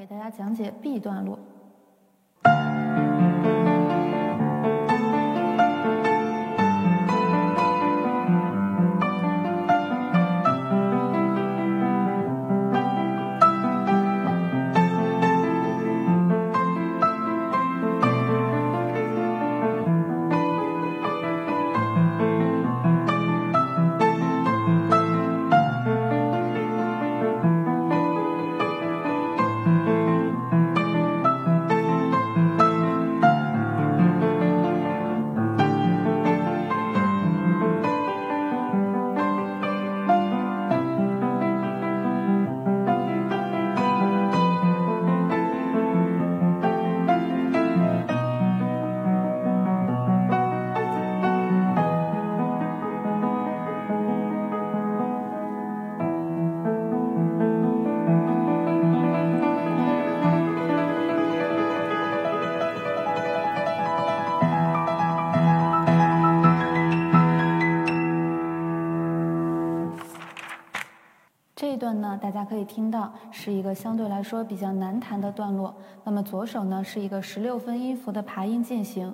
[0.00, 1.38] 给大家讲解 B 段落。
[72.40, 75.74] 家可以听到是一个相对来说比较难弹的段落。
[76.02, 79.12] 那么左手呢是一个十六分音符的爬音进行。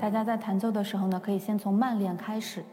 [0.00, 2.64] 大家在弹奏的时候呢，可以先从慢练开始。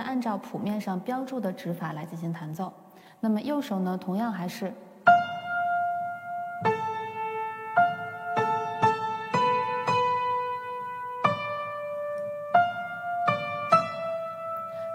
[0.00, 2.72] 按照谱面上标注的指法来进行弹奏。
[3.20, 4.72] 那么右手呢，同样还是，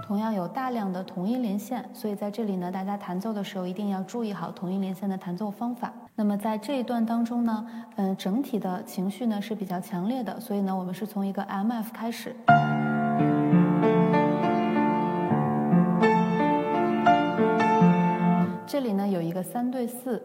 [0.08, 5.94] 同样有大量的同音连线，所以在这里呢，大家弹奏的时候一定要注意好同音连线的弹奏方法。
[6.16, 12.36] 那么在这一段当中呢，嗯，整体的情绪呢是比较强烈的，所以呢，我们是从一个 M F 开始。
[18.76, 20.22] 这里呢有一个三对四，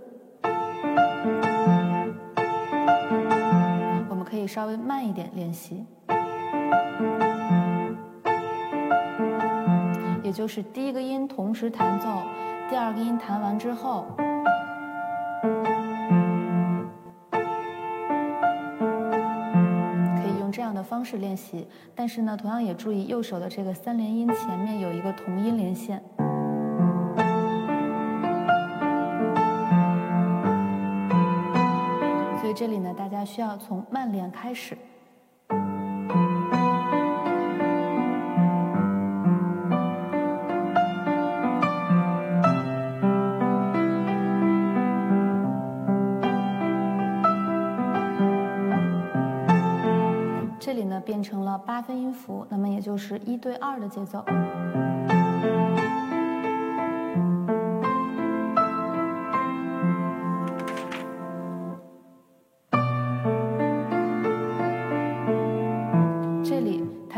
[4.08, 5.86] 我们可以稍微慢一点练习，
[10.24, 12.08] 也就是第一个音同时弹奏，
[12.68, 14.06] 第二个音弹完之后，
[15.30, 15.38] 可
[20.26, 21.68] 以用这样的方式练习。
[21.94, 26.02] 但是呢，同样也注意右手的这个三连音前面有一个同音连线。
[32.52, 34.76] 这里呢，大家需要从慢练开始。
[50.58, 54.24] 这里呢，变成了八分音符，那么也就是一对二的节奏。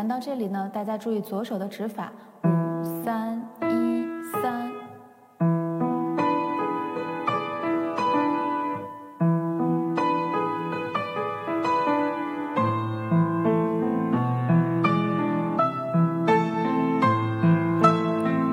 [0.02, 2.10] 弹到这里呢，大家注意左手的指法，
[2.42, 4.68] 五三一三。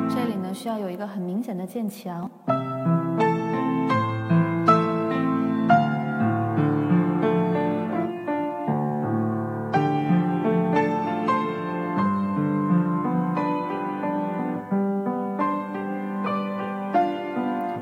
[0.08, 2.30] 这里呢，需要有一个很明显的渐强。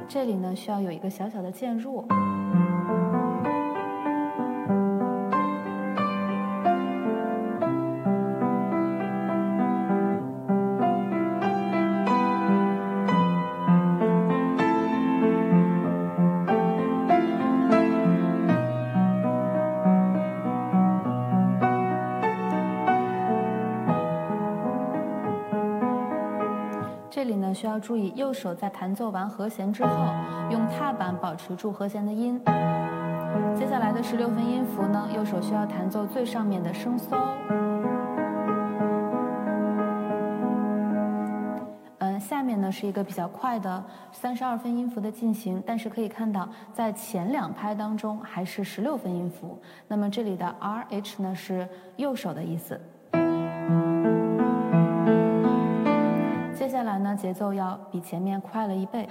[0.10, 2.06] 这里呢，需要有一个小小的渐弱。
[27.54, 29.90] 需要注意右手在弹奏完和弦之后，
[30.50, 32.42] 用踏板保持住和弦的音。
[33.56, 37.18] 接下来的十六分音符呢，右手需要弹奏最上面的升嗦。
[42.00, 49.60] 嗯，下面呢是一个比较快的三十二分音符的进行，但是可以看到，在前两拍当中还是十六分音符。
[49.88, 52.80] 那么这里的 R H 呢是右手的意思。
[56.58, 59.06] 接下来呢，节奏要比前面快了一倍。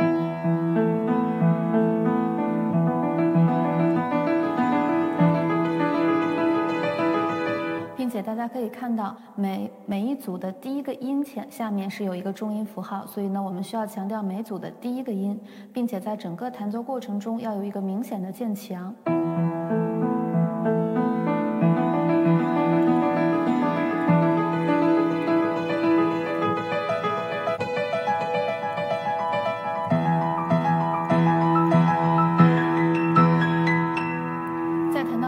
[7.96, 15.40] 并且大家可以看到，每每一组的第一个音前下面是有一个重音符号，所以呢，我们需要强调每组的第一个音，
[15.72, 18.92] 并且在整个弹奏过程中要有一个明显的渐强。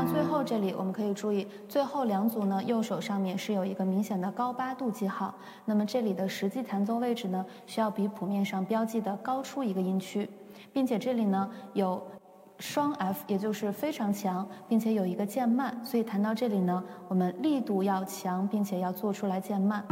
[0.06, 5.34] 最后这里我们可以注意，最后两组呢，右手上面是有一个明显的高八度记号。
[5.64, 10.28] 那么这里的实际弹奏位置呢，需要比谱面上标记的高出一个音区，
[10.72, 12.02] 并且这里呢有
[12.58, 15.78] 双 F，也就是非常强，并且有一个渐慢。
[15.84, 19.84] 所以弹到这里呢，我们力度要强，并且要做出来渐慢。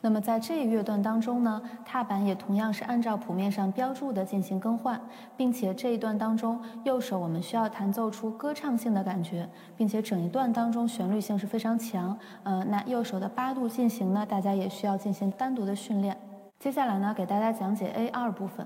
[0.00, 5.00] 那么在这一乐段当中呢，踏板也同样是按照谱面上标注的进行更换，
[5.36, 12.16] 并且这一段当中，右手我们需要弹奏出歌唱性的感觉，并且整一段当中旋律性是非常强。
[12.44, 16.16] 呃，那右手的八度进行呢，大家也需要进行单独的训练。
[16.60, 18.64] 接下来呢，给大家讲解 A 二部分。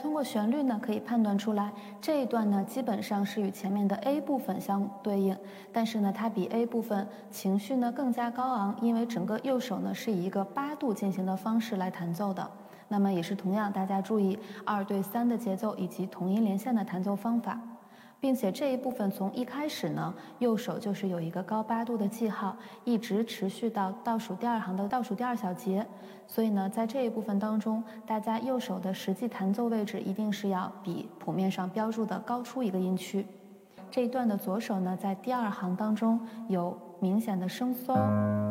[0.00, 1.70] 通过旋律呢，可以判断出来，
[2.00, 5.36] 这一段呢基本上是与前面的 A 部分相对应，
[5.72, 12.50] 但是呢，它比 A 部分情绪呢更加高昂，因为整个右手呢是以一个八度进行的方式来弹奏的。
[12.88, 17.60] 那么也是同样，大家注意二对三的节奏以及同音连线的弹奏方法。
[18.20, 25.86] 并且这一部分从一开始呢，右手就是有一个高八度的记号，一直持续到倒数第二行的倒数第二小节。
[26.26, 33.26] 所以呢，在这一部分当中，大家右手的实际弹奏位置一定是要比谱面上标注的高出一个音区。
[33.90, 37.94] 这一段的左手呢，在第二行当中有明显的升嗦，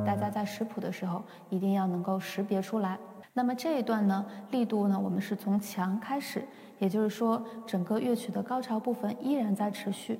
[0.04, 2.98] 大家在识谱的时候一定要能够识别出来。
[3.34, 6.44] 那么这一段呢，力度呢，我们是从强开始。
[6.80, 10.18] 也就是说，整个乐曲的高潮部分依然在持续。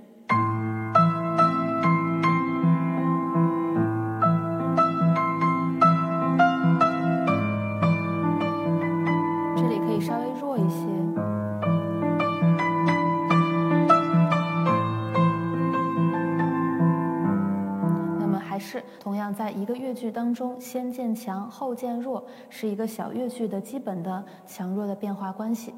[18.70, 25.74] 是同样，在一个乐句当中，先渐强后渐弱，是一个小乐句的基本的强弱的变化关系。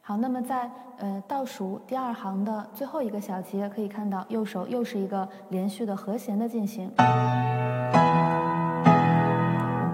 [0.00, 6.90] 好，那么在呃倒数第二行的最后一个小节，可以看到右手又是一个连续的和弦的进行。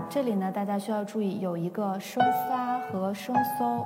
[0.09, 3.85] 这里呢，大家需要注意有一个升发和升嗦，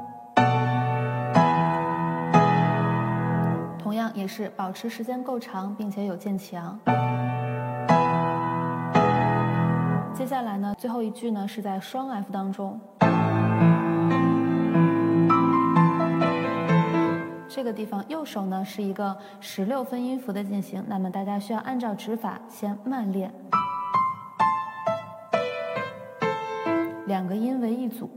[3.79, 6.79] 同样也是保持时间够长，并且有渐强。
[10.17, 12.81] 接下来呢，最后一句呢是在双 F 当中。
[17.49, 23.33] 这个地方右手呢是一个十六分音符的进行，那么大家需要按照指法先慢练，
[27.07, 28.09] 两个音为一组。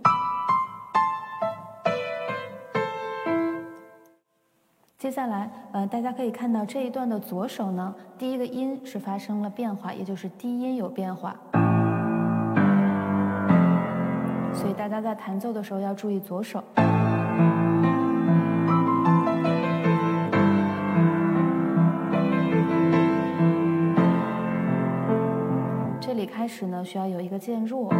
[4.97, 11.35] 接下来，呃，大家可以看到这一段的左手呢，第一个音是发生了变化，也就是低音有变化，
[14.57, 16.63] 所以大家在弹奏的时候要注意左手。
[26.01, 27.93] 这里开始呢，需要有一个渐弱。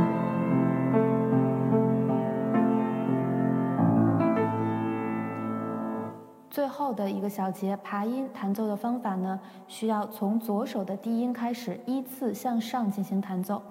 [6.50, 13.62] 最后的一个小节爬音弹奏的方法呢，需要从左手的低音开始，依次向上进行弹奏。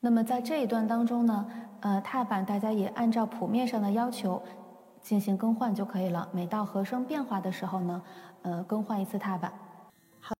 [0.00, 1.46] 那么在这一段当中呢，
[1.80, 4.42] 呃，踏板大家也按照谱面上的要求。
[5.02, 6.28] 进行更换就可以了。
[6.30, 8.02] 每到和声变化的时候呢，
[8.42, 9.50] 呃，更换一次踏板。